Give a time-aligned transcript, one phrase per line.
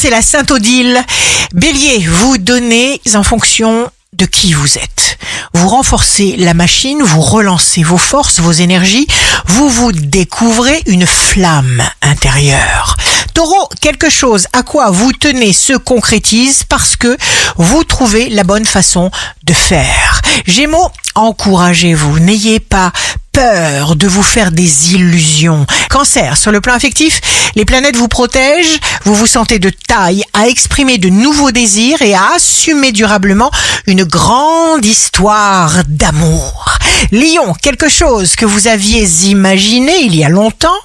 [0.00, 1.04] c'est la Sainte Odile.
[1.54, 5.18] Bélier, vous donnez en fonction de qui vous êtes.
[5.54, 9.08] Vous renforcez la machine, vous relancez vos forces, vos énergies,
[9.46, 12.96] vous vous découvrez une flamme intérieure.
[13.34, 17.16] Taureau, quelque chose à quoi vous tenez se concrétise parce que
[17.56, 19.10] vous trouvez la bonne façon
[19.42, 20.20] de faire.
[20.46, 22.92] Gémeaux, encouragez-vous, n'ayez pas
[23.38, 25.64] peur de vous faire des illusions.
[25.90, 27.20] Cancer, sur le plan affectif,
[27.54, 32.14] les planètes vous protègent, vous vous sentez de taille à exprimer de nouveaux désirs et
[32.14, 33.52] à assumer durablement
[33.86, 36.78] une grande histoire d'amour.
[37.12, 40.80] Lion, quelque chose que vous aviez imaginé il y a longtemps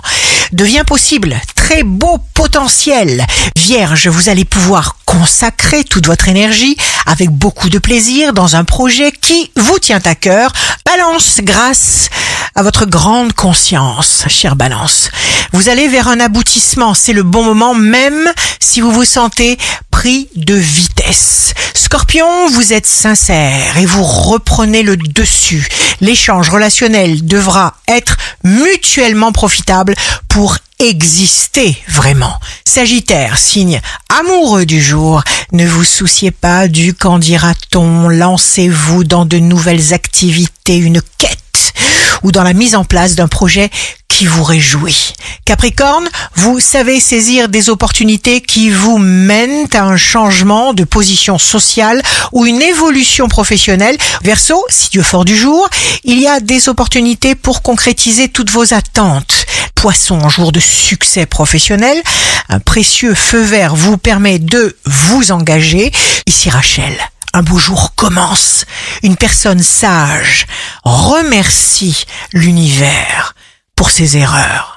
[0.52, 1.36] devient possible.
[1.56, 3.26] Très beau potentiel.
[3.58, 9.12] Vierge, vous allez pouvoir consacrer toute votre énergie avec beaucoup de plaisir dans un projet
[9.12, 10.52] qui vous tient à cœur.
[10.96, 12.10] Balance grâce
[12.54, 15.10] à votre grande conscience, chère Balance.
[15.52, 19.58] Vous allez vers un aboutissement, c'est le bon moment même si vous vous sentez
[19.90, 21.56] pris de vitesse.
[21.74, 25.68] Scorpion, vous êtes sincère et vous reprenez le dessus.
[26.00, 29.96] L'échange relationnel devra être mutuellement profitable
[30.28, 30.58] pour
[30.90, 32.40] exister vraiment.
[32.66, 39.38] Sagittaire, signe amoureux du jour, ne vous souciez pas du qu'en dira-t-on, lancez-vous dans de
[39.38, 41.74] nouvelles activités, une quête
[42.24, 43.70] ou dans la mise en place d'un projet
[44.08, 45.14] qui vous réjouit.
[45.46, 52.02] Capricorne, vous savez saisir des opportunités qui vous mènent à un changement de position sociale
[52.32, 53.98] ou une évolution professionnelle.
[54.22, 55.68] Verseau, si Dieu fort du jour,
[56.04, 59.33] il y a des opportunités pour concrétiser toutes vos attentes.
[59.84, 62.02] Poisson, jour de succès professionnel,
[62.48, 65.92] un précieux feu vert vous permet de vous engager.
[66.26, 66.98] Ici Rachel
[67.34, 68.64] un beau jour commence.
[69.02, 70.48] Une personne sage
[70.86, 73.36] remercie l'univers
[73.76, 74.73] pour ses erreurs.